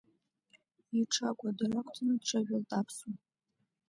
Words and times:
Иҽы 0.99 1.21
акәадыр 1.29 1.71
ақәҵаны 1.79 2.13
дҽыжәылт 2.19 2.69
аԥсуа. 2.79 3.13